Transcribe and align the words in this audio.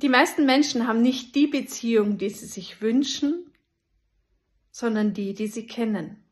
Die 0.00 0.08
meisten 0.08 0.46
Menschen 0.46 0.88
haben 0.88 1.02
nicht 1.02 1.34
die 1.34 1.46
Beziehung, 1.46 2.16
die 2.16 2.30
sie 2.30 2.46
sich 2.46 2.80
wünschen, 2.80 3.52
sondern 4.70 5.12
die, 5.12 5.34
die 5.34 5.46
sie 5.46 5.66
kennen 5.66 6.24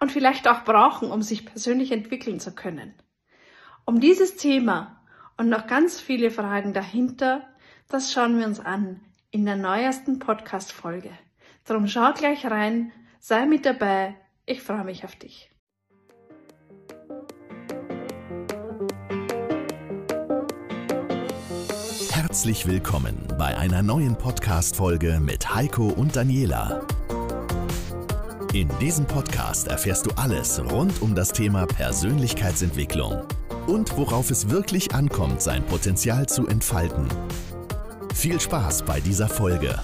und 0.00 0.10
vielleicht 0.10 0.48
auch 0.48 0.64
brauchen, 0.64 1.12
um 1.12 1.22
sich 1.22 1.46
persönlich 1.46 1.92
entwickeln 1.92 2.40
zu 2.40 2.52
können. 2.52 2.94
Um 3.84 4.00
dieses 4.00 4.34
Thema 4.34 5.00
und 5.36 5.48
noch 5.48 5.68
ganz 5.68 6.00
viele 6.00 6.32
Fragen 6.32 6.72
dahinter, 6.72 7.48
das 7.86 8.12
schauen 8.12 8.40
wir 8.40 8.46
uns 8.46 8.58
an 8.58 9.00
in 9.30 9.44
der 9.44 9.56
neuesten 9.56 10.18
Podcast-Folge. 10.18 11.12
Darum 11.64 11.86
schau 11.86 12.12
gleich 12.12 12.44
rein, 12.46 12.90
sei 13.20 13.46
mit 13.46 13.66
dabei, 13.66 14.16
ich 14.46 14.62
freue 14.62 14.82
mich 14.82 15.04
auf 15.04 15.14
dich. 15.14 15.48
Herzlich 22.16 22.66
willkommen 22.66 23.14
bei 23.36 23.58
einer 23.58 23.82
neuen 23.82 24.16
Podcast-Folge 24.16 25.20
mit 25.20 25.54
Heiko 25.54 25.88
und 25.88 26.16
Daniela. 26.16 26.80
In 28.54 28.70
diesem 28.80 29.04
Podcast 29.04 29.68
erfährst 29.68 30.06
du 30.06 30.10
alles 30.16 30.58
rund 30.72 31.02
um 31.02 31.14
das 31.14 31.28
Thema 31.28 31.66
Persönlichkeitsentwicklung 31.66 33.22
und 33.66 33.94
worauf 33.98 34.30
es 34.30 34.48
wirklich 34.48 34.94
ankommt, 34.94 35.42
sein 35.42 35.62
Potenzial 35.66 36.26
zu 36.26 36.46
entfalten. 36.46 37.06
Viel 38.14 38.40
Spaß 38.40 38.84
bei 38.84 38.98
dieser 39.00 39.28
Folge. 39.28 39.78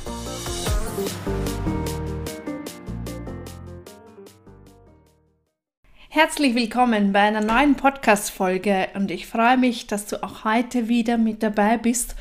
Herzlich 6.24 6.54
willkommen 6.54 7.12
bei 7.12 7.18
einer 7.18 7.40
neuen 7.40 7.74
Podcast-Folge 7.74 8.90
und 8.94 9.10
ich 9.10 9.26
freue 9.26 9.56
mich, 9.56 9.88
dass 9.88 10.06
du 10.06 10.22
auch 10.22 10.44
heute 10.44 10.86
wieder 10.86 11.18
mit 11.18 11.42
dabei 11.42 11.78
bist 11.78 12.14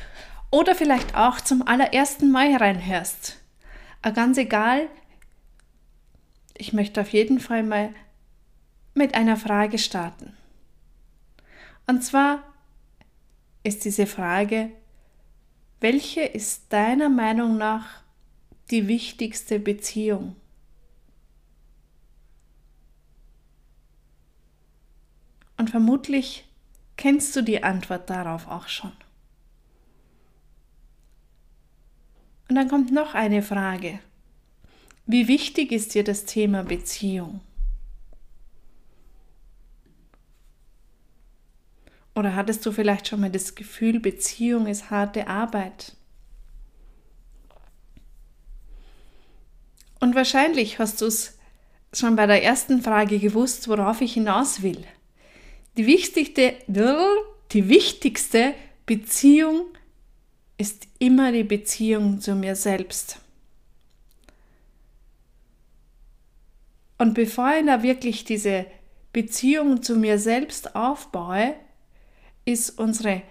oder 0.50 0.74
vielleicht 0.74 1.14
auch 1.14 1.40
zum 1.40 1.64
allerersten 1.64 2.32
Mal 2.32 2.56
reinhörst. 2.56 3.40
Ganz 4.02 4.38
egal, 4.38 4.88
ich 6.58 6.72
möchte 6.72 7.00
auf 7.00 7.10
jeden 7.10 7.38
Fall 7.38 7.62
mal 7.62 7.94
mit 8.94 9.14
einer 9.14 9.36
Frage 9.36 9.78
starten. 9.78 10.36
Und 11.86 12.02
zwar 12.02 12.42
ist 13.62 13.84
diese 13.84 14.08
Frage, 14.08 14.70
welche 15.78 16.22
ist 16.22 16.72
deiner 16.72 17.08
Meinung 17.08 17.56
nach 17.56 18.02
die 18.72 18.88
wichtigste 18.88 19.60
Beziehung? 19.60 20.34
Und 25.62 25.70
vermutlich 25.70 26.44
kennst 26.96 27.36
du 27.36 27.40
die 27.40 27.62
Antwort 27.62 28.10
darauf 28.10 28.48
auch 28.48 28.66
schon. 28.66 28.90
Und 32.48 32.56
dann 32.56 32.66
kommt 32.66 32.90
noch 32.90 33.14
eine 33.14 33.44
Frage. 33.44 34.00
Wie 35.06 35.28
wichtig 35.28 35.70
ist 35.70 35.94
dir 35.94 36.02
das 36.02 36.24
Thema 36.24 36.64
Beziehung? 36.64 37.42
Oder 42.16 42.34
hattest 42.34 42.66
du 42.66 42.72
vielleicht 42.72 43.06
schon 43.06 43.20
mal 43.20 43.30
das 43.30 43.54
Gefühl, 43.54 44.00
Beziehung 44.00 44.66
ist 44.66 44.90
harte 44.90 45.28
Arbeit? 45.28 45.94
Und 50.00 50.16
wahrscheinlich 50.16 50.80
hast 50.80 51.00
du 51.02 51.06
es 51.06 51.38
schon 51.92 52.16
bei 52.16 52.26
der 52.26 52.42
ersten 52.42 52.82
Frage 52.82 53.20
gewusst, 53.20 53.68
worauf 53.68 54.00
ich 54.00 54.14
hinaus 54.14 54.62
will. 54.62 54.84
Die 55.76 55.86
wichtigste, 55.86 56.54
die 56.66 57.68
wichtigste 57.68 58.54
Beziehung 58.84 59.66
ist 60.58 60.86
immer 60.98 61.32
die 61.32 61.44
Beziehung 61.44 62.20
zu 62.20 62.34
mir 62.34 62.56
selbst. 62.56 63.18
Und 66.98 67.14
bevor 67.14 67.54
ich 67.58 67.66
da 67.66 67.82
wirklich 67.82 68.24
diese 68.24 68.66
Beziehung 69.12 69.82
zu 69.82 69.96
mir 69.96 70.18
selbst 70.18 70.76
aufbaue, 70.76 71.54
ist 72.44 72.78
unsere 72.78 73.22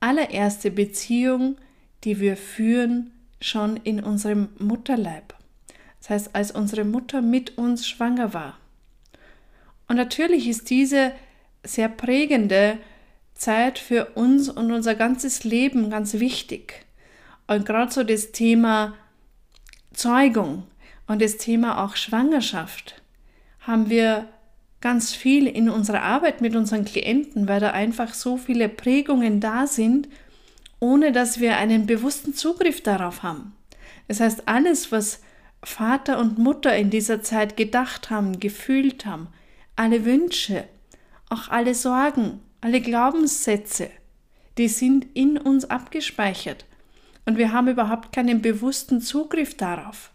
allererste 0.00 0.70
Beziehung, 0.70 1.56
die 2.04 2.20
wir 2.20 2.36
führen, 2.36 3.12
schon 3.40 3.76
in 3.76 4.02
unserem 4.02 4.48
Mutterleib. 4.58 5.34
Das 6.00 6.10
heißt, 6.10 6.34
als 6.34 6.52
unsere 6.52 6.84
Mutter 6.84 7.22
mit 7.22 7.58
uns 7.58 7.86
schwanger 7.86 8.32
war. 8.34 8.58
Und 9.88 9.96
natürlich 9.96 10.48
ist 10.48 10.70
diese 10.70 11.12
sehr 11.64 11.88
prägende 11.88 12.78
Zeit 13.34 13.78
für 13.78 14.06
uns 14.14 14.48
und 14.48 14.72
unser 14.72 14.94
ganzes 14.94 15.44
Leben 15.44 15.90
ganz 15.90 16.14
wichtig. 16.14 16.86
Und 17.46 17.64
gerade 17.64 17.92
so 17.92 18.02
das 18.02 18.32
Thema 18.32 18.94
Zeugung 19.92 20.64
und 21.06 21.22
das 21.22 21.38
Thema 21.38 21.84
auch 21.84 21.96
Schwangerschaft 21.96 23.02
haben 23.60 23.90
wir 23.90 24.28
ganz 24.80 25.14
viel 25.14 25.46
in 25.46 25.68
unserer 25.68 26.02
Arbeit 26.02 26.40
mit 26.40 26.54
unseren 26.54 26.84
Klienten, 26.84 27.48
weil 27.48 27.60
da 27.60 27.70
einfach 27.70 28.14
so 28.14 28.36
viele 28.36 28.68
Prägungen 28.68 29.40
da 29.40 29.66
sind, 29.66 30.08
ohne 30.80 31.10
dass 31.10 31.40
wir 31.40 31.56
einen 31.56 31.86
bewussten 31.86 32.34
Zugriff 32.34 32.82
darauf 32.82 33.22
haben. 33.22 33.54
Das 34.06 34.20
heißt, 34.20 34.46
alles, 34.46 34.92
was 34.92 35.20
Vater 35.62 36.18
und 36.18 36.38
Mutter 36.38 36.76
in 36.76 36.90
dieser 36.90 37.22
Zeit 37.22 37.56
gedacht 37.56 38.10
haben, 38.10 38.38
gefühlt 38.38 39.04
haben, 39.04 39.28
alle 39.74 40.04
Wünsche, 40.04 40.64
auch 41.28 41.48
alle 41.48 41.74
Sorgen, 41.74 42.40
alle 42.60 42.80
Glaubenssätze, 42.80 43.90
die 44.56 44.68
sind 44.68 45.06
in 45.14 45.38
uns 45.38 45.64
abgespeichert 45.64 46.64
und 47.26 47.38
wir 47.38 47.52
haben 47.52 47.68
überhaupt 47.68 48.12
keinen 48.12 48.42
bewussten 48.42 49.00
Zugriff 49.00 49.56
darauf. 49.56 50.10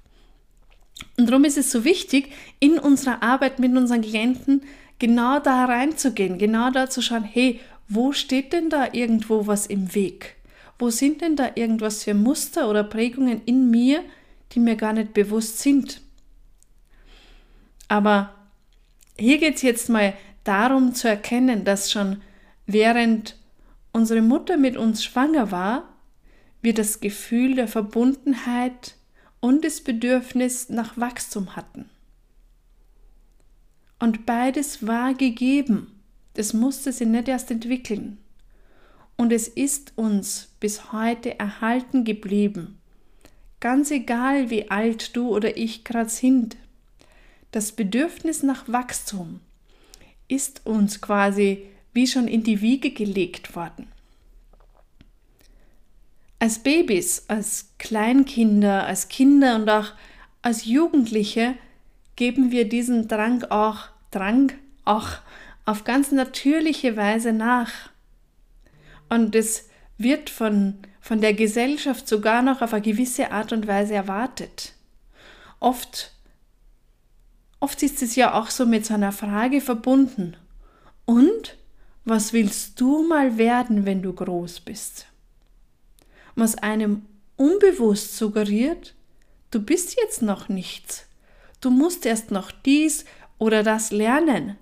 Und 1.17 1.29
darum 1.29 1.45
ist 1.45 1.57
es 1.57 1.71
so 1.71 1.83
wichtig, 1.83 2.31
in 2.59 2.79
unserer 2.79 3.21
Arbeit 3.21 3.59
mit 3.59 3.75
unseren 3.75 4.01
Klienten 4.01 4.63
genau 4.99 5.39
da 5.39 5.65
reinzugehen, 5.65 6.37
genau 6.37 6.71
da 6.71 6.89
zu 6.89 7.01
schauen, 7.01 7.23
hey, 7.23 7.59
wo 7.87 8.11
steht 8.11 8.53
denn 8.53 8.69
da 8.69 8.89
irgendwo 8.93 9.47
was 9.47 9.67
im 9.67 9.93
Weg? 9.93 10.35
Wo 10.79 10.89
sind 10.89 11.21
denn 11.21 11.35
da 11.35 11.51
irgendwas 11.55 12.03
für 12.03 12.13
Muster 12.13 12.69
oder 12.69 12.83
Prägungen 12.83 13.41
in 13.45 13.69
mir, 13.69 14.03
die 14.51 14.59
mir 14.59 14.75
gar 14.75 14.93
nicht 14.93 15.13
bewusst 15.13 15.59
sind? 15.59 16.01
Aber 17.87 18.33
hier 19.17 19.37
geht 19.37 19.55
es 19.55 19.61
jetzt 19.61 19.89
mal 19.89 20.13
darum 20.43 20.93
zu 20.93 21.07
erkennen, 21.07 21.63
dass 21.63 21.91
schon 21.91 22.21
während 22.65 23.37
unsere 23.91 24.21
Mutter 24.21 24.57
mit 24.57 24.77
uns 24.77 25.03
schwanger 25.03 25.51
war, 25.51 25.93
wir 26.61 26.73
das 26.73 26.99
Gefühl 26.99 27.55
der 27.55 27.67
Verbundenheit 27.67 28.95
und 29.39 29.63
das 29.65 29.81
Bedürfnis 29.81 30.69
nach 30.69 30.97
Wachstum 30.97 31.55
hatten. 31.55 31.89
Und 33.99 34.25
beides 34.25 34.85
war 34.87 35.13
gegeben. 35.13 36.01
Das 36.33 36.53
musste 36.53 36.91
sie 36.91 37.05
nicht 37.05 37.27
erst 37.27 37.51
entwickeln. 37.51 38.17
Und 39.15 39.31
es 39.31 39.47
ist 39.47 39.93
uns 39.95 40.49
bis 40.59 40.91
heute 40.91 41.39
erhalten 41.39 42.03
geblieben. 42.03 42.79
Ganz 43.59 43.91
egal, 43.91 44.49
wie 44.49 44.71
alt 44.71 45.15
du 45.15 45.29
oder 45.29 45.55
ich 45.55 45.83
gerade 45.83 46.09
sind. 46.09 46.57
Das 47.51 47.71
Bedürfnis 47.71 48.43
nach 48.43 48.67
Wachstum 48.67 49.39
ist 50.27 50.65
uns 50.65 51.01
quasi 51.01 51.65
wie 51.93 52.07
schon 52.07 52.27
in 52.27 52.43
die 52.43 52.61
Wiege 52.61 52.91
gelegt 52.91 53.55
worden. 53.55 53.87
Als 56.39 56.59
Babys, 56.59 57.25
als 57.27 57.69
Kleinkinder, 57.77 58.85
als 58.85 59.07
Kinder 59.07 59.55
und 59.55 59.69
auch 59.69 59.93
als 60.41 60.65
Jugendliche 60.65 61.55
geben 62.15 62.51
wir 62.51 62.67
diesen 62.67 63.07
Drang 63.07 63.43
auch, 63.45 63.87
Drang 64.11 64.51
auch 64.83 65.07
auf 65.65 65.83
ganz 65.83 66.11
natürliche 66.11 66.97
Weise 66.97 67.31
nach. 67.31 67.71
Und 69.09 69.35
es 69.35 69.69
wird 69.97 70.29
von, 70.29 70.79
von 70.99 71.21
der 71.21 71.33
Gesellschaft 71.33 72.07
sogar 72.07 72.41
noch 72.41 72.61
auf 72.61 72.73
eine 72.73 72.81
gewisse 72.81 73.31
Art 73.31 73.53
und 73.53 73.67
Weise 73.67 73.93
erwartet. 73.93 74.73
Oft, 75.59 76.11
oft 77.63 77.81
ist 77.81 78.01
es 78.03 78.15
ja 78.15 78.39
auch 78.39 78.49
so 78.49 78.65
mit 78.65 78.85
so 78.85 78.93
einer 78.93 79.11
Frage 79.11 79.61
verbunden. 79.61 80.35
Und 81.05 81.57
was 82.05 82.33
willst 82.33 82.79
du 82.79 83.07
mal 83.07 83.37
werden, 83.37 83.85
wenn 83.85 84.01
du 84.01 84.13
groß 84.13 84.59
bist? 84.59 85.07
was 86.35 86.55
einem 86.55 87.03
unbewusst 87.37 88.17
suggeriert, 88.17 88.93
du 89.51 89.61
bist 89.61 89.97
jetzt 90.01 90.21
noch 90.21 90.49
nichts. 90.49 91.05
Du 91.61 91.69
musst 91.69 92.05
erst 92.05 92.31
noch 92.31 92.51
dies 92.51 93.05
oder 93.37 93.63
das 93.63 93.91
lernen. 93.91 94.57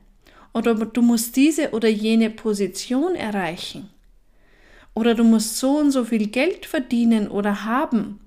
Oder 0.53 0.75
du 0.75 1.01
musst 1.01 1.36
diese 1.36 1.71
oder 1.71 1.88
jene 1.88 2.30
Position 2.30 3.15
erreichen. 3.15 3.89
Oder 4.94 5.15
du 5.15 5.24
musst 5.24 5.57
so 5.57 5.77
und 5.77 5.92
so 5.92 6.03
viel 6.03 6.27
Geld 6.27 6.65
verdienen 6.65 7.30
oder 7.30 7.63
haben, 7.63 8.19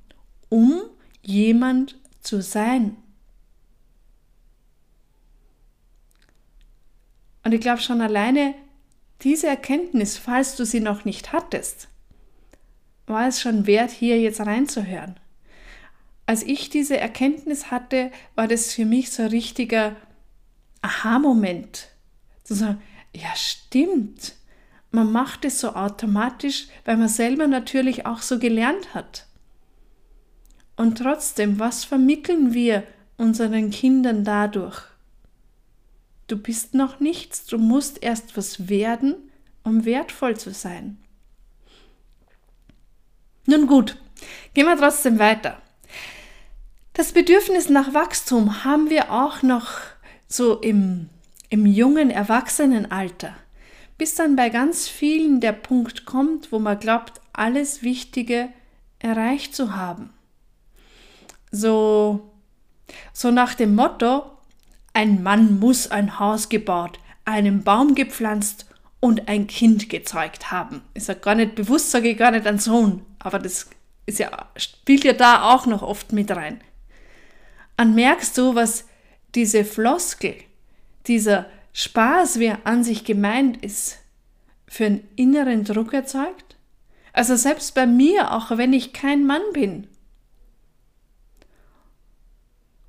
um 0.49 0.81
jemand 1.23 1.97
zu 2.23 2.41
sein. 2.41 2.97
Und 7.45 7.53
ich 7.53 7.61
glaube 7.61 7.81
schon 7.81 8.01
alleine 8.01 8.55
diese 9.23 9.47
Erkenntnis, 9.47 10.19
falls 10.19 10.57
du 10.57 10.65
sie 10.65 10.81
noch 10.81 11.05
nicht 11.05 11.33
hattest, 11.33 11.89
war 13.07 13.29
es 13.29 13.41
schon 13.41 13.67
wert, 13.67 13.91
hier 13.91 14.21
jetzt 14.21 14.41
reinzuhören. 14.41 15.17
Als 16.27 16.43
ich 16.43 16.71
diese 16.71 16.97
Erkenntnis 16.97 17.71
hatte, 17.71 18.11
war 18.35 18.49
das 18.49 18.73
für 18.73 18.87
mich 18.87 19.11
so 19.11 19.23
ein 19.25 19.29
richtiger 19.29 19.95
Aha-Moment. 20.81 21.89
Zu 22.45 22.55
sagen, 22.55 22.83
ja 23.15 23.35
stimmt, 23.37 24.35
man 24.91 25.13
macht 25.13 25.45
es 25.45 25.61
so 25.61 25.75
automatisch, 25.75 26.69
weil 26.85 26.97
man 26.97 27.09
selber 27.09 27.47
natürlich 27.47 28.07
auch 28.07 28.23
so 28.23 28.39
gelernt 28.39 28.95
hat. 28.95 29.27
Und 30.77 30.99
trotzdem, 30.99 31.59
was 31.59 31.85
vermitteln 31.85 32.55
wir 32.55 32.85
unseren 33.17 33.71
Kindern 33.71 34.25
dadurch? 34.25 34.83
Du 36.27 36.39
bist 36.39 36.75
noch 36.75 37.01
nichts, 37.01 37.47
du 37.47 37.59
musst 37.59 38.03
erst 38.03 38.37
was 38.37 38.69
werden, 38.69 39.15
um 39.63 39.85
wertvoll 39.85 40.37
zu 40.37 40.53
sein. 40.53 40.99
Nun 43.47 43.67
gut, 43.67 43.99
gehen 44.55 44.67
wir 44.67 44.77
trotzdem 44.77 45.19
weiter. 45.19 45.61
Das 46.95 47.13
Bedürfnis 47.13 47.69
nach 47.69 47.93
Wachstum 47.93 48.65
haben 48.65 48.89
wir 48.89 49.11
auch 49.11 49.43
noch 49.43 49.81
so 50.29 50.61
im, 50.61 51.11
im 51.51 51.67
jungen 51.67 52.11
Erwachsenenalter, 52.11 53.35
bis 53.99 54.15
dann 54.15 54.37
bei 54.37 54.49
ganz 54.49 54.89
vielen 54.89 55.41
der 55.41 55.53
Punkt 55.53 56.07
kommt, 56.07 56.53
wo 56.53 56.59
man 56.59 56.79
glaubt, 56.79 57.21
alles 57.33 57.83
Wichtige 57.83 58.49
erreicht 58.99 59.55
zu 59.55 59.77
haben. 59.77 60.11
So, 61.51 62.31
so 63.13 63.31
nach 63.31 63.55
dem 63.55 63.75
Motto, 63.75 64.31
ein 64.95 65.23
Mann 65.23 65.59
muss 65.59 65.91
ein 65.91 66.19
Haus 66.19 66.49
gebaut, 66.49 66.99
einen 67.25 67.63
Baum 67.63 67.95
gepflanzt 67.95 68.67
und 69.01 69.29
ein 69.29 69.47
Kind 69.47 69.91
gezeugt 69.91 70.51
haben. 70.51 70.83
Ich 70.95 71.05
sage 71.05 71.21
gar 71.21 71.35
nicht 71.35 71.57
bewusst, 71.57 71.91
sage 71.91 72.09
ich 72.09 72.17
gar 72.17 72.31
nicht 72.31 72.47
ein 72.47 72.59
Sohn, 72.59 73.05
aber 73.19 73.39
das 73.39 73.69
ist 74.07 74.19
ja, 74.19 74.49
spielt 74.57 75.05
ja 75.05 75.13
da 75.13 75.53
auch 75.53 75.67
noch 75.67 75.83
oft 75.83 76.13
mit 76.13 76.31
rein. 76.31 76.61
Und 77.77 77.95
merkst 77.95 78.39
du, 78.39 78.55
was 78.55 78.87
diese 79.35 79.65
Floskel, 79.65 80.37
dieser 81.07 81.47
Spaß, 81.73 82.39
wie 82.39 82.47
er 82.47 82.65
an 82.65 82.85
sich 82.85 83.05
gemeint 83.05 83.63
ist, 83.65 83.99
für 84.69 84.87
einen 84.87 85.09
inneren 85.17 85.65
Druck 85.65 85.93
erzeugt? 85.93 86.57
Also 87.13 87.37
selbst 87.37 87.75
bei 87.75 87.87
mir, 87.87 88.33
auch 88.33 88.57
wenn 88.57 88.73
ich 88.73 88.93
kein 88.93 89.27
Mann 89.27 89.43
bin. 89.53 89.89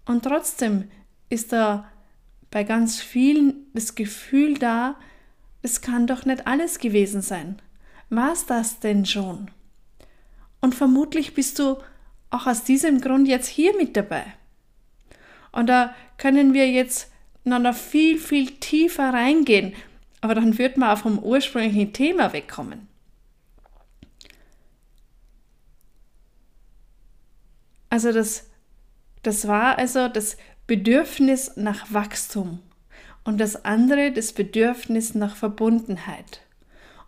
Und 0.05 0.23
trotzdem 0.23 0.89
ist 1.29 1.51
da 1.51 1.89
bei 2.55 2.63
ganz 2.63 3.01
vielen 3.01 3.65
das 3.73 3.95
Gefühl 3.95 4.57
da, 4.57 4.95
es 5.61 5.81
kann 5.81 6.07
doch 6.07 6.23
nicht 6.23 6.47
alles 6.47 6.79
gewesen 6.79 7.21
sein. 7.21 7.61
War 8.09 8.31
es 8.31 8.45
das 8.45 8.79
denn 8.79 9.05
schon? 9.05 9.51
Und 10.61 10.73
vermutlich 10.73 11.33
bist 11.33 11.59
du 11.59 11.75
auch 12.29 12.47
aus 12.47 12.63
diesem 12.63 13.01
Grund 13.01 13.27
jetzt 13.27 13.49
hier 13.49 13.75
mit 13.75 13.97
dabei. 13.97 14.23
Und 15.51 15.67
da 15.67 15.93
können 16.17 16.53
wir 16.53 16.71
jetzt 16.71 17.11
noch 17.43 17.75
viel, 17.75 18.17
viel 18.17 18.51
tiefer 18.51 19.13
reingehen. 19.13 19.73
Aber 20.21 20.33
dann 20.33 20.57
wird 20.57 20.77
man 20.77 20.91
auch 20.91 20.99
vom 20.99 21.19
ursprünglichen 21.19 21.91
Thema 21.91 22.31
wegkommen. 22.31 22.87
Also 27.89 28.13
das, 28.13 28.49
das 29.23 29.45
war 29.45 29.77
also 29.77 30.07
das 30.07 30.37
Bedürfnis 30.67 31.53
nach 31.55 31.93
Wachstum 31.93 32.59
und 33.23 33.39
das 33.39 33.65
andere 33.65 34.11
das 34.11 34.33
Bedürfnis 34.33 35.15
nach 35.15 35.35
Verbundenheit. 35.35 36.41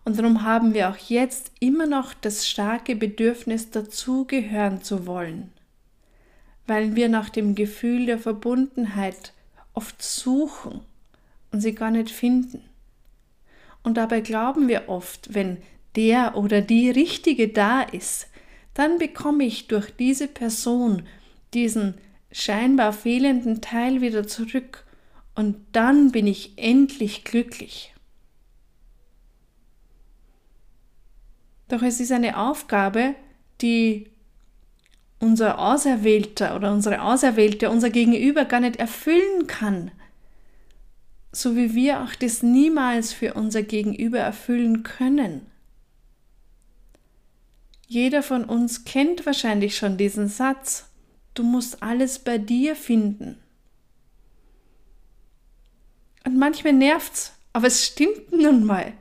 Und 0.04 0.18
darum 0.18 0.42
haben 0.42 0.74
wir 0.74 0.90
auch 0.90 0.96
jetzt 0.96 1.52
immer 1.60 1.86
noch 1.86 2.14
das 2.14 2.48
starke 2.48 2.96
Bedürfnis, 2.96 3.70
dazugehören 3.70 4.82
zu 4.82 5.06
wollen 5.06 5.52
weil 6.68 6.94
wir 6.94 7.08
nach 7.08 7.30
dem 7.30 7.56
Gefühl 7.56 8.06
der 8.06 8.18
Verbundenheit 8.18 9.32
oft 9.72 10.00
suchen 10.02 10.80
und 11.50 11.62
sie 11.62 11.74
gar 11.74 11.90
nicht 11.90 12.10
finden. 12.10 12.62
Und 13.82 13.96
dabei 13.96 14.20
glauben 14.20 14.68
wir 14.68 14.88
oft, 14.88 15.34
wenn 15.34 15.56
der 15.96 16.36
oder 16.36 16.60
die 16.60 16.90
Richtige 16.90 17.48
da 17.48 17.80
ist, 17.80 18.28
dann 18.74 18.98
bekomme 18.98 19.44
ich 19.44 19.66
durch 19.66 19.90
diese 19.90 20.28
Person 20.28 21.04
diesen 21.54 21.94
scheinbar 22.30 22.92
fehlenden 22.92 23.60
Teil 23.60 24.00
wieder 24.00 24.26
zurück 24.26 24.84
und 25.34 25.56
dann 25.72 26.10
bin 26.12 26.26
ich 26.26 26.52
endlich 26.56 27.24
glücklich. 27.24 27.94
Doch 31.68 31.82
es 31.82 32.00
ist 32.00 32.12
eine 32.12 32.38
Aufgabe, 32.38 33.14
die 33.60 34.10
unser 35.20 35.58
Auserwählter 35.58 36.56
oder 36.56 36.72
unsere 36.72 37.02
Auserwählte, 37.02 37.70
unser 37.70 37.90
Gegenüber 37.90 38.44
gar 38.44 38.60
nicht 38.60 38.76
erfüllen 38.76 39.46
kann, 39.46 39.90
so 41.32 41.56
wie 41.56 41.74
wir 41.74 42.02
auch 42.02 42.14
das 42.14 42.42
niemals 42.42 43.12
für 43.12 43.34
unser 43.34 43.62
Gegenüber 43.62 44.18
erfüllen 44.18 44.82
können. 44.82 45.46
Jeder 47.86 48.22
von 48.22 48.44
uns 48.44 48.84
kennt 48.84 49.24
wahrscheinlich 49.24 49.76
schon 49.76 49.96
diesen 49.96 50.28
Satz, 50.28 50.87
du 51.38 51.42
musst 51.42 51.82
alles 51.82 52.18
bei 52.18 52.38
dir 52.38 52.74
finden. 52.74 53.38
Und 56.24 56.36
manchmal 56.36 56.72
nervt's, 56.72 57.32
aber 57.52 57.68
es 57.68 57.86
stimmt 57.86 58.32
nun 58.32 58.64
mal. 58.64 58.92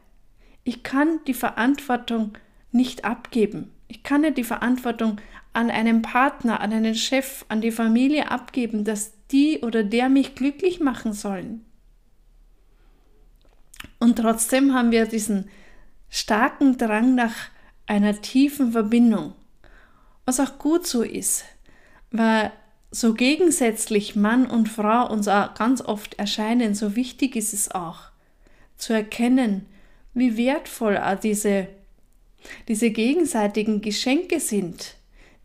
Ich 0.63 0.84
kann 0.84 1.19
die 1.28 1.34
Verantwortung 1.34 2.38
nicht 2.72 3.06
abgeben. 3.06 3.72
Ich 3.88 4.04
kann 4.04 4.22
nicht 4.22 4.38
die 4.38 4.44
Verantwortung 4.44 5.19
an 5.54 5.72
einen 5.72 6.01
Partner, 6.01 6.60
an 6.60 6.72
einen 6.72 6.95
Chef, 6.95 7.45
an 7.50 7.62
die 7.62 7.72
Familie 7.72 8.30
abgeben, 8.30 8.84
dass 8.84 9.13
die 9.31 9.62
oder 9.62 9.84
der 9.84 10.10
mich 10.10 10.36
glücklich 10.36 10.80
machen 10.80 11.13
sollen. 11.13 11.66
Und 14.00 14.18
trotzdem 14.19 14.74
haben 14.74 14.92
wir 14.92 15.06
diesen 15.06 15.50
starken 16.10 16.78
Drang 16.78 17.16
nach 17.16 17.34
einer 17.88 18.22
tiefen 18.22 18.72
Verbindung, 18.72 19.34
was 20.25 20.39
auch 20.39 20.60
gut 20.60 20.86
so 20.86 21.01
ist, 21.01 21.45
weil 22.12 22.51
so 22.92 23.13
gegensätzlich 23.13 24.15
Mann 24.15 24.45
und 24.45 24.69
Frau 24.69 25.12
uns 25.12 25.27
auch 25.27 25.54
ganz 25.54 25.81
oft 25.81 26.15
erscheinen, 26.15 26.74
so 26.74 26.95
wichtig 26.95 27.36
ist 27.36 27.54
es 27.54 27.71
auch, 27.71 28.00
zu 28.77 28.94
erkennen, 28.94 29.65
wie 30.13 30.38
wertvoll 30.38 30.98
auch 30.98 31.19
diese, 31.19 31.68
diese 32.68 32.92
gegenseitigen 32.92 33.81
Geschenke 33.81 34.39
sind, 34.39 34.95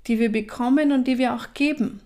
die 0.06 0.18
wir 0.18 0.30
bekommen 0.30 0.92
und 0.92 1.06
die 1.06 1.18
wir 1.18 1.34
auch 1.34 1.52
geben. 1.54 2.00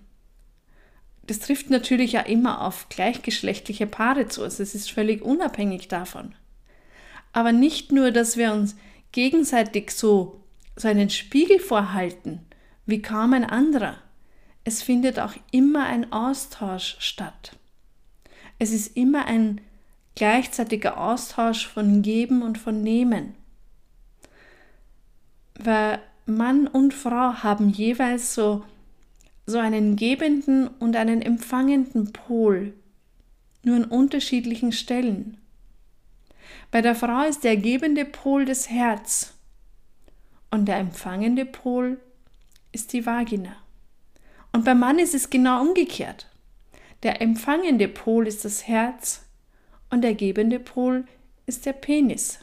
Das 1.27 1.41
trifft 1.41 1.71
natürlich 1.71 2.13
ja 2.13 2.21
immer 2.21 2.63
auf 2.63 2.89
gleichgeschlechtliche 2.89 3.87
Paare 3.87 4.29
zu, 4.29 4.43
also 4.43 4.63
es 4.63 4.75
ist 4.75 4.91
völlig 4.91 5.23
unabhängig 5.23 5.89
davon. 5.89 6.35
Aber 7.33 7.53
nicht 7.53 7.93
nur, 7.93 8.13
dass 8.13 8.37
wir 8.37 8.53
uns 8.53 8.77
gegenseitig 9.13 9.91
so, 9.91 10.41
so 10.77 10.89
einen 10.89 11.11
Spiegel 11.11 11.59
vorhalten, 11.59 12.41
wie 12.87 13.03
kaum 13.03 13.33
ein 13.33 13.45
anderer. 13.45 13.97
Es 14.67 14.83
findet 14.83 15.21
auch 15.21 15.35
immer 15.53 15.85
ein 15.87 16.13
Austausch 16.13 16.97
statt. 16.99 17.57
Es 18.59 18.73
ist 18.73 18.97
immer 18.97 19.27
ein 19.27 19.61
gleichzeitiger 20.17 21.01
Austausch 21.01 21.69
von 21.69 22.03
Geben 22.03 22.43
und 22.43 22.59
von 22.59 22.83
Nehmen. 22.83 23.37
Weil 25.55 26.01
Mann 26.27 26.67
und 26.67 26.95
Frau 26.95 27.45
haben 27.45 27.71
jeweils 27.71 28.35
so, 28.35 28.65
so 29.47 29.59
einen 29.59 29.95
gebenden 29.95 30.67
und 30.67 30.97
einen 30.97 31.23
empfangenden 31.23 32.13
Pol, 32.13 32.75
nur 33.63 33.77
an 33.77 33.85
unterschiedlichen 33.85 34.73
Stellen. 34.73 35.39
Bei 36.73 36.83
der 36.83 36.97
Frau 36.97 37.23
ist 37.23 37.45
der 37.45 37.57
gebende 37.57 38.05
Pol 38.05 38.45
das 38.45 38.69
Herz 38.69 39.33
und 40.51 40.67
der 40.67 40.79
empfangende 40.79 41.45
Pol 41.45 42.01
ist 42.73 42.93
die 42.93 43.07
Vagina. 43.07 43.55
Und 44.57 44.65
beim 44.65 44.79
Mann 44.79 44.99
ist 44.99 45.15
es 45.15 45.29
genau 45.29 45.61
umgekehrt. 45.61 46.31
Der 47.03 47.21
empfangende 47.21 47.89
Pol 47.89 48.27
ist 48.27 48.43
das 48.47 48.67
Herz 48.67 49.21
und 49.91 50.01
der 50.01 50.15
gebende 50.15 50.59
Pol 50.59 51.05
ist 51.45 51.67
der 51.67 51.75
Penis. 51.75 52.39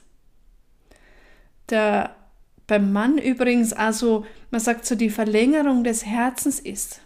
Der 1.69 2.15
beim 2.67 2.93
Mann 2.93 3.17
übrigens 3.17 3.73
also, 3.73 4.27
man 4.51 4.61
sagt 4.61 4.85
so, 4.85 4.93
die 4.93 5.09
Verlängerung 5.09 5.83
des 5.83 6.05
Herzens 6.05 6.59
ist. 6.59 7.01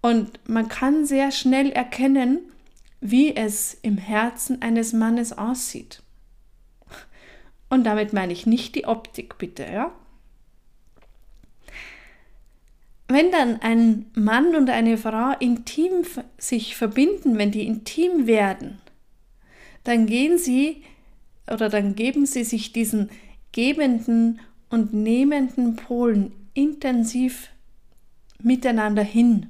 Und 0.00 0.38
man 0.48 0.68
kann 0.68 1.04
sehr 1.04 1.32
schnell 1.32 1.72
erkennen, 1.72 2.52
wie 3.00 3.34
es 3.34 3.74
im 3.82 3.98
Herzen 3.98 4.62
eines 4.62 4.92
Mannes 4.92 5.36
aussieht. 5.36 6.04
Und 7.68 7.82
damit 7.82 8.12
meine 8.12 8.32
ich 8.32 8.46
nicht 8.46 8.76
die 8.76 8.86
Optik, 8.86 9.38
bitte, 9.38 9.64
ja? 9.64 9.92
Wenn 13.08 13.32
dann 13.32 13.60
ein 13.62 14.06
Mann 14.14 14.54
und 14.54 14.68
eine 14.68 14.98
Frau 14.98 15.32
intim 15.40 16.04
sich 16.36 16.76
verbinden, 16.76 17.38
wenn 17.38 17.50
die 17.50 17.66
intim 17.66 18.26
werden, 18.26 18.78
dann 19.84 20.04
gehen 20.04 20.36
sie 20.36 20.82
oder 21.50 21.70
dann 21.70 21.94
geben 21.94 22.26
sie 22.26 22.44
sich 22.44 22.72
diesen 22.74 23.08
gebenden 23.52 24.40
und 24.68 24.92
nehmenden 24.92 25.76
Polen 25.76 26.32
intensiv 26.52 27.48
miteinander 28.42 29.02
hin. 29.02 29.46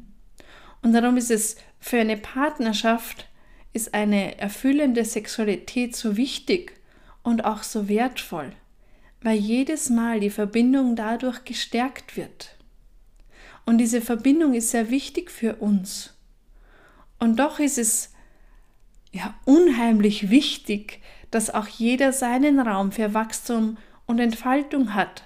Und 0.83 0.93
darum 0.93 1.17
ist 1.17 1.33
es 1.33 1.57
für 1.81 1.99
eine 1.99 2.17
Partnerschaft 2.17 3.27
ist 3.73 3.93
eine 3.93 4.39
erfüllende 4.39 5.05
Sexualität 5.05 5.95
so 5.95 6.17
wichtig 6.17 6.73
und 7.23 7.45
auch 7.45 7.63
so 7.63 7.89
wertvoll, 7.89 8.53
weil 9.21 9.37
jedes 9.37 9.91
Mal 9.91 10.21
die 10.21 10.31
Verbindung 10.31 10.97
dadurch 10.97 11.45
gestärkt 11.45 12.17
wird. 12.17 12.58
Und 13.69 13.77
diese 13.77 14.01
Verbindung 14.01 14.55
ist 14.55 14.71
sehr 14.71 14.89
wichtig 14.89 15.31
für 15.31 15.57
uns. 15.57 16.15
Und 17.19 17.39
doch 17.39 17.59
ist 17.59 17.77
es 17.77 18.15
ja 19.13 19.35
unheimlich 19.45 20.31
wichtig, 20.31 21.03
dass 21.31 21.51
auch 21.51 21.67
jeder 21.69 22.15
seinen 22.15 22.61
Raum 22.61 22.93
für 22.93 23.13
Wachstum 23.13 23.77
und 24.07 24.21
Entfaltung 24.21 24.95
hat, 24.95 25.25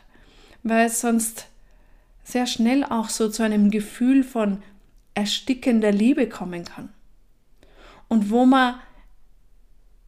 weil 0.65 0.87
es 0.87 1.01
sonst 1.01 1.47
sehr 2.25 2.49
schnell 2.49 2.83
auch 2.83 3.11
so 3.11 3.29
zu 3.29 3.45
einem 3.45 3.71
Gefühl 3.71 4.25
von 4.25 4.61
erstickender 5.15 5.93
Liebe 5.93 6.29
kommen 6.29 6.65
kann. 6.65 6.93
Und 8.09 8.31
wo 8.31 8.45
man 8.45 8.81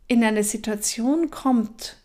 in 0.08 0.24
eine 0.24 0.42
Situation 0.42 1.30
kommt, 1.30 1.98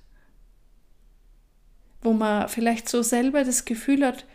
wo 2.03 2.13
man 2.13 2.47
vielleicht 2.49 2.87
so 2.87 3.01
selber 3.01 3.43
das 3.43 3.65
Gefühl 3.65 4.05
hat, 4.05 4.25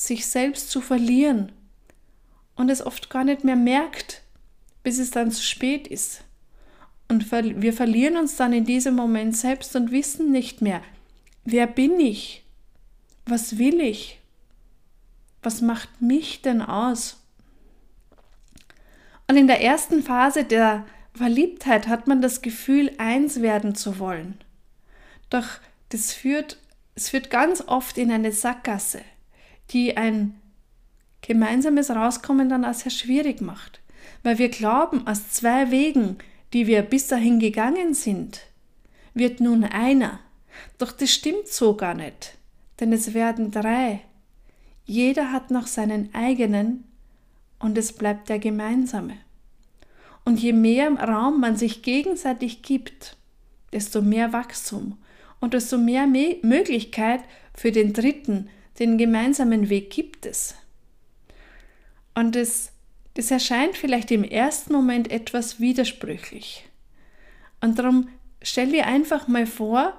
sich 0.00 0.26
selbst 0.26 0.70
zu 0.70 0.80
verlieren 0.80 1.52
und 2.56 2.70
es 2.70 2.84
oft 2.84 3.10
gar 3.10 3.22
nicht 3.22 3.44
mehr 3.44 3.56
merkt, 3.56 4.22
bis 4.82 4.98
es 4.98 5.10
dann 5.10 5.30
zu 5.30 5.42
spät 5.42 5.86
ist. 5.86 6.24
Und 7.08 7.30
wir 7.30 7.74
verlieren 7.74 8.16
uns 8.16 8.36
dann 8.36 8.54
in 8.54 8.64
diesem 8.64 8.94
Moment 8.94 9.36
selbst 9.36 9.76
und 9.76 9.90
wissen 9.90 10.32
nicht 10.32 10.62
mehr, 10.62 10.80
wer 11.44 11.66
bin 11.66 12.00
ich? 12.00 12.44
Was 13.26 13.58
will 13.58 13.78
ich? 13.80 14.20
Was 15.42 15.60
macht 15.60 16.00
mich 16.00 16.40
denn 16.40 16.62
aus? 16.62 17.22
Und 19.28 19.36
in 19.36 19.48
der 19.48 19.60
ersten 19.60 20.02
Phase 20.02 20.44
der 20.44 20.86
Verliebtheit 21.12 21.88
hat 21.88 22.06
man 22.06 22.22
das 22.22 22.40
Gefühl, 22.40 22.90
eins 22.96 23.42
werden 23.42 23.74
zu 23.74 23.98
wollen. 23.98 24.40
Doch 25.28 25.46
das 25.90 26.14
führt, 26.14 26.58
es 26.94 27.10
führt 27.10 27.28
ganz 27.28 27.60
oft 27.66 27.98
in 27.98 28.10
eine 28.10 28.32
Sackgasse 28.32 29.02
die 29.70 29.96
ein 29.96 30.40
gemeinsames 31.22 31.90
Rauskommen 31.90 32.48
dann 32.48 32.64
auch 32.64 32.74
sehr 32.74 32.90
schwierig 32.90 33.40
macht. 33.40 33.80
Weil 34.22 34.38
wir 34.38 34.48
glauben, 34.48 35.06
aus 35.06 35.30
zwei 35.30 35.70
Wegen, 35.70 36.18
die 36.52 36.66
wir 36.66 36.82
bis 36.82 37.06
dahin 37.06 37.38
gegangen 37.38 37.94
sind, 37.94 38.42
wird 39.14 39.40
nun 39.40 39.64
einer. 39.64 40.20
Doch 40.78 40.92
das 40.92 41.10
stimmt 41.10 41.48
so 41.48 41.76
gar 41.76 41.94
nicht, 41.94 42.36
denn 42.80 42.92
es 42.92 43.14
werden 43.14 43.50
drei. 43.50 44.00
Jeder 44.84 45.32
hat 45.32 45.50
noch 45.50 45.66
seinen 45.66 46.14
eigenen 46.14 46.84
und 47.58 47.78
es 47.78 47.92
bleibt 47.92 48.28
der 48.28 48.38
gemeinsame. 48.38 49.16
Und 50.24 50.40
je 50.40 50.52
mehr 50.52 50.92
Raum 50.92 51.40
man 51.40 51.56
sich 51.56 51.82
gegenseitig 51.82 52.62
gibt, 52.62 53.16
desto 53.72 54.02
mehr 54.02 54.32
Wachstum 54.32 54.98
und 55.40 55.54
desto 55.54 55.78
mehr 55.78 56.06
Möglichkeit 56.06 57.22
für 57.54 57.72
den 57.72 57.92
Dritten, 57.92 58.48
den 58.78 58.98
gemeinsamen 58.98 59.68
Weg 59.68 59.90
gibt 59.90 60.26
es. 60.26 60.54
Und 62.14 62.36
es, 62.36 62.72
das 63.14 63.30
erscheint 63.30 63.76
vielleicht 63.76 64.10
im 64.10 64.24
ersten 64.24 64.72
Moment 64.72 65.10
etwas 65.10 65.60
widersprüchlich. 65.60 66.68
Und 67.60 67.78
darum 67.78 68.08
stell 68.42 68.72
dir 68.72 68.86
einfach 68.86 69.28
mal 69.28 69.46
vor, 69.46 69.94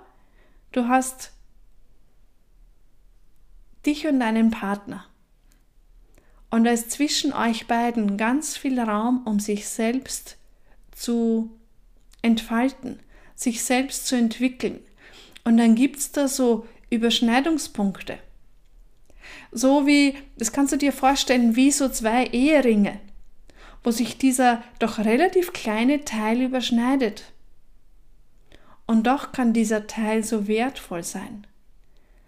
du 0.71 0.87
hast 0.87 1.31
dich 3.85 4.07
und 4.07 4.19
deinen 4.19 4.51
Partner. 4.51 5.05
Und 6.49 6.65
da 6.65 6.71
ist 6.71 6.91
zwischen 6.91 7.33
euch 7.33 7.67
beiden 7.67 8.17
ganz 8.17 8.57
viel 8.57 8.79
Raum, 8.79 9.25
um 9.25 9.39
sich 9.39 9.67
selbst 9.67 10.37
zu 10.91 11.49
entfalten, 12.21 12.99
sich 13.35 13.63
selbst 13.63 14.05
zu 14.05 14.15
entwickeln. 14.15 14.79
Und 15.43 15.57
dann 15.57 15.75
gibt 15.75 15.97
es 15.97 16.11
da 16.11 16.27
so 16.27 16.67
Überschneidungspunkte. 16.89 18.19
So 19.51 19.85
wie, 19.85 20.15
das 20.38 20.51
kannst 20.51 20.73
du 20.73 20.77
dir 20.77 20.93
vorstellen, 20.93 21.55
wie 21.55 21.71
so 21.71 21.89
zwei 21.89 22.25
Eheringe, 22.27 23.00
wo 23.83 23.91
sich 23.91 24.17
dieser 24.17 24.63
doch 24.79 25.00
relativ 25.00 25.53
kleine 25.53 26.05
Teil 26.05 26.41
überschneidet. 26.41 27.31
Und 28.85 29.07
doch 29.07 29.31
kann 29.31 29.53
dieser 29.53 29.88
Teil 29.88 30.23
so 30.23 30.47
wertvoll 30.47 31.03
sein, 31.03 31.47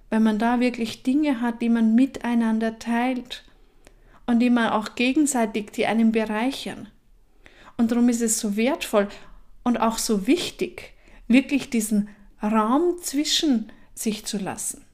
weil 0.09 0.19
man 0.19 0.39
da 0.39 0.59
wirklich 0.59 1.03
Dinge 1.03 1.41
hat, 1.41 1.61
die 1.61 1.69
man 1.69 1.95
miteinander 1.95 2.79
teilt 2.79 3.43
und 4.25 4.39
die 4.39 4.49
man 4.49 4.69
auch 4.69 4.95
gegenseitig, 4.95 5.71
die 5.71 5.85
einen 5.85 6.11
bereichern. 6.11 6.87
Und 7.77 7.91
darum 7.91 8.09
ist 8.09 8.21
es 8.21 8.39
so 8.39 8.55
wertvoll 8.55 9.09
und 9.63 9.77
auch 9.79 9.97
so 9.97 10.27
wichtig, 10.27 10.93
wirklich 11.27 11.69
diesen 11.69 12.09
Raum 12.41 12.97
zwischen 13.01 13.71
sich 13.93 14.25
zu 14.25 14.37
lassen. 14.37 14.85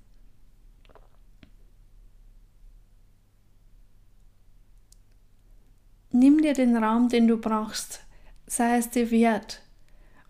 Nimm 6.19 6.41
dir 6.41 6.51
den 6.51 6.75
Raum, 6.75 7.07
den 7.07 7.29
du 7.29 7.37
brauchst, 7.37 8.01
sei 8.45 8.75
es 8.75 8.89
dir 8.89 9.09
wert, 9.09 9.61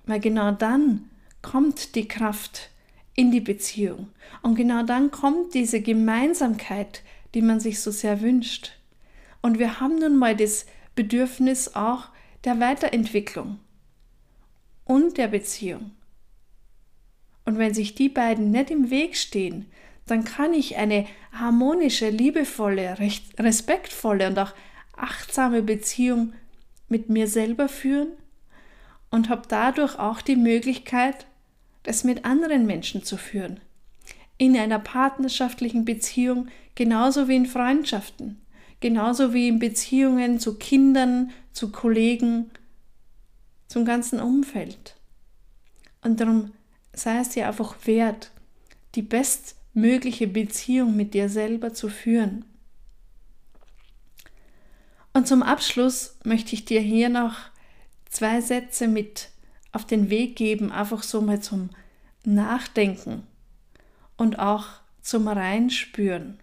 weil 0.06 0.20
genau 0.20 0.52
dann 0.52 1.10
kommt 1.42 1.96
die 1.96 2.08
Kraft 2.08 2.70
in 3.16 3.32
die 3.32 3.40
Beziehung 3.40 4.10
und 4.44 4.54
genau 4.54 4.84
dann 4.84 5.10
kommt 5.10 5.56
diese 5.56 5.82
Gemeinsamkeit, 5.82 7.02
die 7.34 7.42
man 7.42 7.60
sich 7.60 7.80
so 7.80 7.90
sehr 7.90 8.22
wünscht. 8.22 8.74
Und 9.42 9.58
wir 9.58 9.80
haben 9.80 9.96
nun 9.96 10.16
mal 10.16 10.36
das 10.36 10.68
Bedürfnis 10.94 11.74
auch 11.74 12.10
der 12.44 12.60
Weiterentwicklung 12.60 13.58
und 14.86 15.18
der 15.18 15.30
Beziehung. 15.30 15.90
Und 17.46 17.58
wenn 17.58 17.74
sich 17.74 17.96
die 17.96 18.10
beiden 18.10 18.52
nicht 18.52 18.70
im 18.70 18.92
Weg 18.92 19.18
stehen, 19.18 19.66
dann 20.06 20.24
kann 20.24 20.54
ich 20.54 20.78
eine 20.78 21.08
harmonische, 21.32 22.12
liebevolle, 22.12 22.96
respektvolle 23.40 24.28
und 24.28 24.38
auch 24.38 24.54
achtsame 25.02 25.62
Beziehung 25.62 26.34
mit 26.88 27.10
mir 27.10 27.28
selber 27.28 27.70
führen 27.70 28.10
und 29.12 29.30
habe 29.30 29.44
dadurch 29.48 29.98
auch 29.98 30.22
die 30.22 30.36
Möglichkeit, 30.36 31.26
das 31.84 32.04
mit 32.04 32.26
anderen 32.26 32.66
Menschen 32.66 33.04
zu 33.04 33.18
führen. 33.18 33.60
In 34.38 34.58
einer 34.58 34.80
partnerschaftlichen 34.80 35.86
Beziehung 35.86 36.48
genauso 36.76 37.28
wie 37.28 37.36
in 37.36 37.46
Freundschaften, 37.46 38.40
genauso 38.80 39.34
wie 39.34 39.48
in 39.48 39.60
Beziehungen 39.60 40.40
zu 40.40 40.58
Kindern, 40.58 41.32
zu 41.52 41.72
Kollegen, 41.72 42.52
zum 43.68 43.86
ganzen 43.86 44.20
Umfeld. 44.20 44.96
Und 46.02 46.20
darum 46.20 46.52
sei 46.94 47.20
es 47.20 47.30
dir 47.30 47.48
einfach 47.48 47.76
wert, 47.86 48.32
die 48.96 49.02
bestmögliche 49.02 50.28
Beziehung 50.28 50.96
mit 50.96 51.14
dir 51.14 51.30
selber 51.30 51.74
zu 51.74 51.90
führen. 51.90 52.46
Und 55.14 55.28
zum 55.28 55.44
Abschluss 55.44 56.18
möchte 56.24 56.54
ich 56.54 56.66
dir 56.66 56.82
hier 56.82 57.10
noch 57.10 57.36
zwei 58.10 58.42
Sätze 58.42 58.88
mit 58.88 59.30
auf 59.72 59.86
den 59.86 60.10
Weg 60.10 60.36
geben, 60.36 60.72
einfach 60.72 61.04
so 61.04 61.22
mal 61.22 61.42
zum 61.42 61.70
Nachdenken 62.24 63.24
und 64.18 64.40
auch 64.40 64.68
zum 65.02 65.28
Reinspüren. 65.28 66.40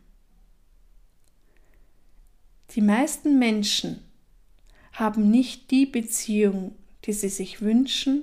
Die 2.70 2.80
meisten 2.80 3.38
Menschen 3.38 4.02
haben 4.92 5.30
nicht 5.30 5.70
die 5.70 5.86
Beziehung, 5.86 6.74
die 7.04 7.12
sie 7.12 7.28
sich 7.28 7.60
wünschen, 7.60 8.22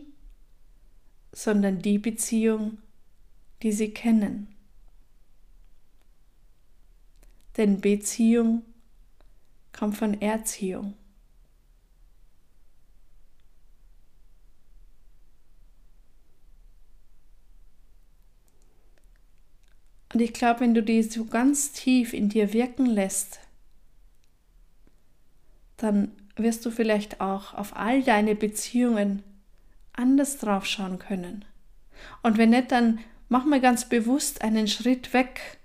sondern 1.31 1.81
die 1.81 1.97
Beziehung, 1.97 2.77
die 3.61 3.71
sie 3.71 3.91
kennen. 3.91 4.47
Denn 7.57 7.81
Beziehung 7.81 8.63
kommt 9.73 9.97
von 9.97 10.21
Erziehung. 10.21 10.95
Und 20.13 20.21
ich 20.21 20.33
glaube, 20.33 20.59
wenn 20.61 20.75
du 20.75 20.83
die 20.83 21.01
so 21.01 21.25
ganz 21.25 21.71
tief 21.71 22.13
in 22.13 22.29
dir 22.29 22.53
wirken 22.53 22.85
lässt, 22.85 23.39
dann 25.77 26.11
wirst 26.35 26.65
du 26.65 26.71
vielleicht 26.71 27.19
auch 27.19 27.55
auf 27.55 27.75
all 27.75 28.03
deine 28.03 28.35
Beziehungen 28.35 29.23
anders 29.91 30.37
drauf 30.37 30.65
schauen 30.65 30.99
können. 30.99 31.45
Und 32.21 32.37
wenn 32.37 32.51
nicht, 32.51 32.71
dann 32.71 32.99
mach 33.27 33.45
mal 33.45 33.61
ganz 33.61 33.89
bewusst 33.89 34.43
einen 34.43 34.67
Schritt 34.67 35.13
weg 35.13 35.59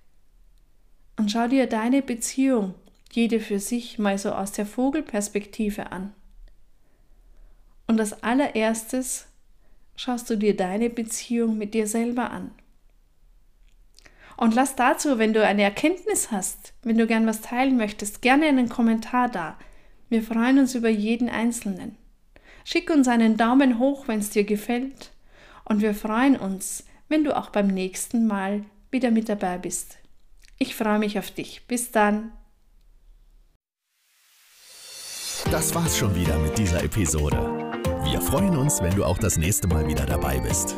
und 1.16 1.30
schau 1.30 1.46
dir 1.48 1.66
deine 1.66 2.00
Beziehung 2.00 2.74
jede 3.12 3.40
für 3.40 3.58
sich 3.58 3.98
mal 3.98 4.18
so 4.18 4.32
aus 4.32 4.52
der 4.52 4.66
Vogelperspektive 4.66 5.92
an. 5.92 6.12
Und 7.86 7.98
als 8.00 8.22
allererstes 8.22 9.26
schaust 9.96 10.28
du 10.30 10.36
dir 10.36 10.56
deine 10.56 10.90
Beziehung 10.90 11.58
mit 11.58 11.74
dir 11.74 11.86
selber 11.86 12.30
an. 12.30 12.50
Und 14.36 14.54
lass 14.54 14.76
dazu, 14.76 15.18
wenn 15.18 15.32
du 15.32 15.44
eine 15.44 15.62
Erkenntnis 15.62 16.30
hast, 16.30 16.72
wenn 16.82 16.96
du 16.96 17.08
gern 17.08 17.26
was 17.26 17.40
teilen 17.40 17.76
möchtest, 17.76 18.22
gerne 18.22 18.46
einen 18.46 18.68
Kommentar 18.68 19.28
da. 19.28 19.58
Wir 20.08 20.22
freuen 20.22 20.60
uns 20.60 20.76
über 20.76 20.88
jeden 20.88 21.28
Einzelnen. 21.28 21.96
Schick 22.64 22.88
uns 22.90 23.08
einen 23.08 23.36
Daumen 23.36 23.80
hoch, 23.80 24.06
wenn 24.06 24.20
es 24.20 24.30
dir 24.30 24.44
gefällt. 24.44 25.10
Und 25.64 25.80
wir 25.80 25.94
freuen 25.94 26.36
uns, 26.36 26.84
wenn 27.08 27.24
du 27.24 27.36
auch 27.36 27.50
beim 27.50 27.66
nächsten 27.66 28.26
Mal 28.26 28.64
wieder 28.90 29.10
mit 29.10 29.28
dabei 29.28 29.58
bist. 29.58 29.98
Ich 30.58 30.76
freue 30.76 30.98
mich 30.98 31.18
auf 31.18 31.30
dich. 31.30 31.66
Bis 31.66 31.90
dann. 31.90 32.32
Das 35.58 35.74
war's 35.74 35.98
schon 35.98 36.14
wieder 36.14 36.38
mit 36.38 36.56
dieser 36.56 36.84
Episode. 36.84 37.36
Wir 38.04 38.20
freuen 38.20 38.56
uns, 38.56 38.80
wenn 38.80 38.94
du 38.94 39.04
auch 39.04 39.18
das 39.18 39.36
nächste 39.36 39.66
Mal 39.66 39.88
wieder 39.88 40.06
dabei 40.06 40.38
bist. 40.38 40.76